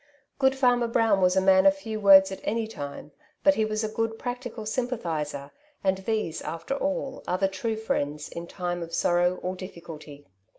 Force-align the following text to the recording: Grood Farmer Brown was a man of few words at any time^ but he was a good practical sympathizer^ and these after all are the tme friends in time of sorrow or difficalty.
Grood 0.39 0.55
Farmer 0.55 0.87
Brown 0.87 1.21
was 1.21 1.35
a 1.35 1.39
man 1.41 1.67
of 1.67 1.75
few 1.77 1.99
words 1.99 2.31
at 2.31 2.39
any 2.43 2.67
time^ 2.67 3.11
but 3.43 3.53
he 3.53 3.65
was 3.65 3.83
a 3.83 3.87
good 3.87 4.17
practical 4.17 4.63
sympathizer^ 4.63 5.51
and 5.83 5.99
these 5.99 6.41
after 6.41 6.73
all 6.73 7.23
are 7.27 7.37
the 7.37 7.47
tme 7.47 7.77
friends 7.79 8.27
in 8.27 8.47
time 8.47 8.81
of 8.81 8.95
sorrow 8.95 9.35
or 9.43 9.55
difficalty. 9.55 10.25